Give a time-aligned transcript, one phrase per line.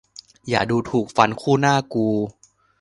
[0.49, 2.07] อย่าดูถูกฟันคู่หน้ากู!